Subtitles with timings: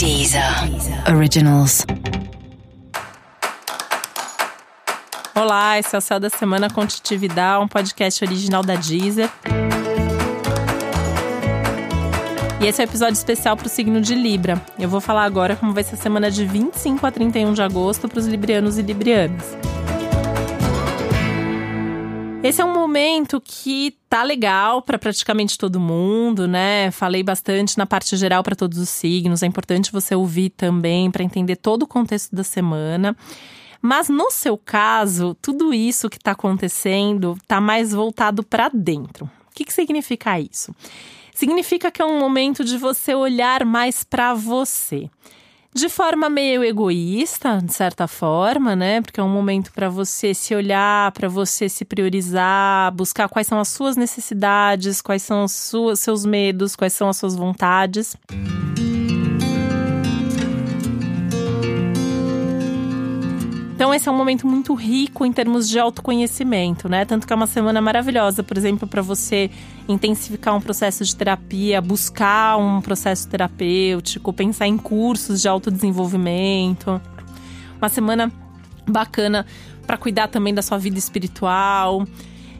[0.00, 0.42] Deezer
[1.14, 1.84] Originals.
[5.34, 9.28] Olá, esse é o Céu da Semana com Titividade, um podcast original da Deezer.
[12.62, 14.58] E esse é o um episódio especial para o signo de Libra.
[14.78, 18.08] Eu vou falar agora como vai ser a semana de 25 a 31 de agosto
[18.08, 19.54] para os librianos e librianas.
[22.42, 26.90] Esse é um momento que tá legal para praticamente todo mundo, né?
[26.90, 29.42] Falei bastante na parte geral para todos os signos.
[29.42, 33.14] É importante você ouvir também para entender todo o contexto da semana.
[33.82, 39.26] Mas no seu caso, tudo isso que está acontecendo está mais voltado para dentro.
[39.26, 40.74] O que, que significa isso?
[41.34, 45.10] Significa que é um momento de você olhar mais para você
[45.74, 49.00] de forma meio egoísta, de certa forma, né?
[49.00, 53.60] Porque é um momento para você se olhar, para você se priorizar, buscar quais são
[53.60, 58.16] as suas necessidades, quais são os seus medos, quais são as suas vontades.
[63.80, 67.06] Então, esse é um momento muito rico em termos de autoconhecimento, né?
[67.06, 69.50] Tanto que é uma semana maravilhosa, por exemplo, para você
[69.88, 77.00] intensificar um processo de terapia, buscar um processo terapêutico, pensar em cursos de autodesenvolvimento.
[77.78, 78.30] Uma semana
[78.86, 79.46] bacana
[79.86, 82.06] para cuidar também da sua vida espiritual.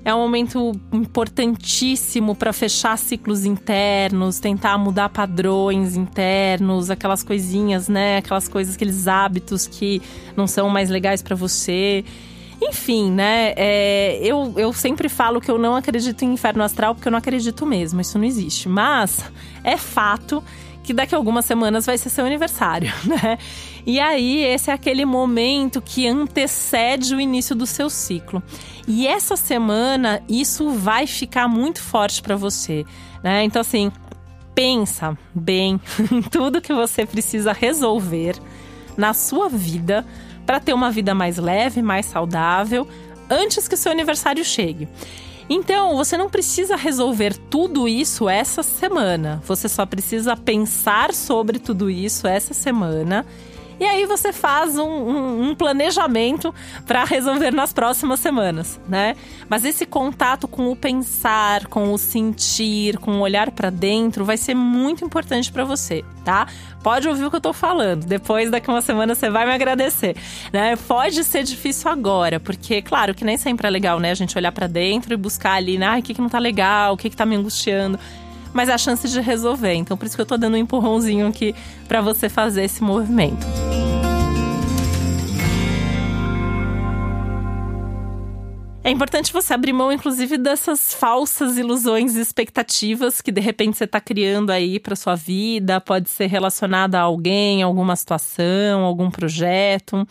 [0.04, 8.18] É um momento importantíssimo para fechar ciclos internos, tentar mudar padrões internos, aquelas coisinhas, né?
[8.18, 10.00] Aquelas coisas, aqueles hábitos que
[10.36, 12.04] não são mais legais para você.
[12.62, 13.52] Enfim, né?
[13.56, 17.18] É, eu, eu sempre falo que eu não acredito em inferno astral porque eu não
[17.18, 18.68] acredito mesmo, isso não existe.
[18.68, 19.24] Mas
[19.62, 20.42] é fato
[20.90, 23.38] que daqui a algumas semanas vai ser seu aniversário, né?
[23.86, 28.42] E aí, esse é aquele momento que antecede o início do seu ciclo.
[28.88, 32.84] E essa semana, isso vai ficar muito forte para você,
[33.22, 33.44] né?
[33.44, 33.92] Então, assim,
[34.52, 35.80] pensa bem
[36.10, 38.34] em tudo que você precisa resolver
[38.96, 40.04] na sua vida
[40.44, 42.88] para ter uma vida mais leve, mais saudável,
[43.30, 44.88] antes que o seu aniversário chegue.
[45.52, 49.42] Então, você não precisa resolver tudo isso essa semana.
[49.44, 53.26] Você só precisa pensar sobre tudo isso essa semana
[53.80, 56.54] e aí você faz um, um, um planejamento
[56.86, 59.16] para resolver nas próximas semanas, né?
[59.48, 64.36] Mas esse contato com o pensar, com o sentir, com o olhar para dentro vai
[64.36, 66.46] ser muito importante para você, tá?
[66.82, 68.04] Pode ouvir o que eu tô falando.
[68.04, 70.14] Depois, daqui uma semana, você vai me agradecer.
[70.52, 70.76] Né?
[70.76, 74.10] Pode ser difícil agora, porque, claro, que nem sempre é legal, né?
[74.10, 75.98] A gente olhar para dentro e buscar ali, né?
[75.98, 77.98] o que, que não tá legal, o que, que tá me angustiando
[78.52, 79.74] mas a chance de resolver.
[79.74, 81.54] Então, por isso que eu tô dando um empurrãozinho aqui
[81.86, 83.46] para você fazer esse movimento.
[88.82, 93.84] É importante você abrir mão, inclusive, dessas falsas ilusões e expectativas que de repente você
[93.84, 95.80] está criando aí para sua vida.
[95.82, 100.06] Pode ser relacionada a alguém, alguma situação, algum projeto.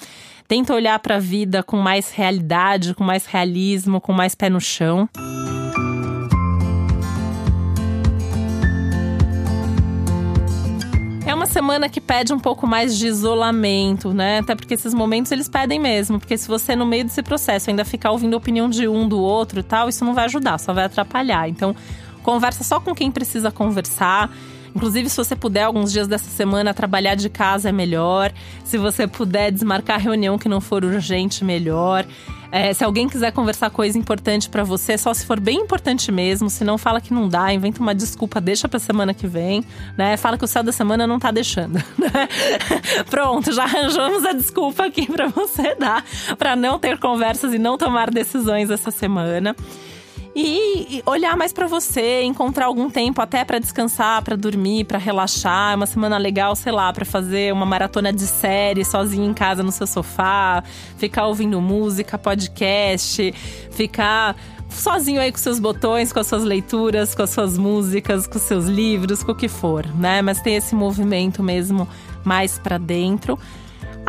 [0.47, 4.61] Tenta olhar para a vida com mais realidade, com mais realismo, com mais pé no
[4.61, 5.09] chão.
[11.59, 14.39] Semana que pede um pouco mais de isolamento, né?
[14.39, 16.17] Até porque esses momentos eles pedem mesmo.
[16.17, 19.19] Porque se você, no meio desse processo, ainda ficar ouvindo a opinião de um, do
[19.19, 21.49] outro e tal, isso não vai ajudar, só vai atrapalhar.
[21.49, 21.75] Então,
[22.23, 24.31] conversa só com quem precisa conversar.
[24.75, 28.31] Inclusive, se você puder, alguns dias dessa semana, trabalhar de casa é melhor.
[28.63, 32.05] Se você puder desmarcar reunião que não for urgente, melhor.
[32.51, 36.49] É, se alguém quiser conversar coisa importante para você, só se for bem importante mesmo.
[36.49, 39.63] Se não, fala que não dá, inventa uma desculpa, deixa pra semana que vem,
[39.95, 40.17] né?
[40.17, 42.27] Fala que o céu da semana não tá deixando, né?
[43.09, 46.03] Pronto, já arranjamos a desculpa aqui para você dar,
[46.37, 49.55] para não ter conversas e não tomar decisões essa semana
[50.41, 55.73] e, olhar mais para você, encontrar algum tempo até para descansar, para dormir, para relaxar.
[55.73, 59.61] É uma semana legal, sei lá, para fazer uma maratona de série sozinho em casa
[59.61, 60.63] no seu sofá,
[60.97, 63.33] ficar ouvindo música, podcast,
[63.71, 64.35] ficar
[64.69, 68.65] sozinho aí com seus botões, com as suas leituras, com as suas músicas, com seus
[68.65, 70.21] livros, com o que for, né?
[70.21, 71.85] Mas tem esse movimento mesmo
[72.23, 73.37] mais para dentro.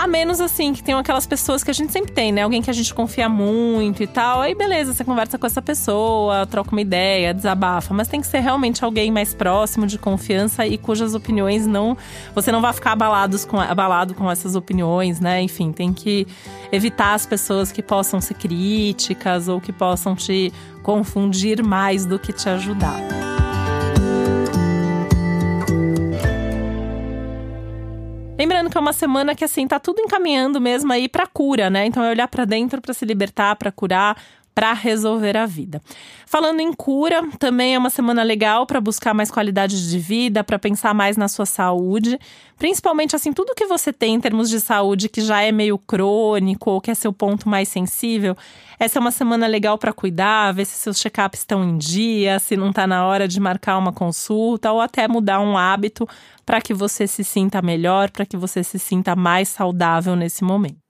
[0.00, 2.40] A menos assim, que tem aquelas pessoas que a gente sempre tem, né?
[2.40, 4.40] Alguém que a gente confia muito e tal.
[4.40, 7.92] Aí beleza, você conversa com essa pessoa, troca uma ideia, desabafa.
[7.92, 11.98] Mas tem que ser realmente alguém mais próximo, de confiança e cujas opiniões não.
[12.34, 15.42] Você não vai ficar abalados com, abalado com essas opiniões, né?
[15.42, 16.26] Enfim, tem que
[16.72, 20.50] evitar as pessoas que possam ser críticas ou que possam te
[20.82, 23.19] confundir mais do que te ajudar.
[28.40, 31.84] Lembrando que é uma semana que assim tá tudo encaminhando mesmo aí para cura, né?
[31.84, 34.16] Então é olhar para dentro para se libertar, para curar,
[34.60, 35.80] para resolver a vida.
[36.26, 40.58] Falando em cura, também é uma semana legal para buscar mais qualidade de vida, para
[40.58, 42.18] pensar mais na sua saúde,
[42.58, 46.72] principalmente assim, tudo que você tem em termos de saúde que já é meio crônico
[46.72, 48.36] ou que é seu ponto mais sensível.
[48.78, 52.54] Essa é uma semana legal para cuidar, ver se seus check-ups estão em dia, se
[52.54, 56.06] não está na hora de marcar uma consulta ou até mudar um hábito
[56.44, 60.89] para que você se sinta melhor, para que você se sinta mais saudável nesse momento.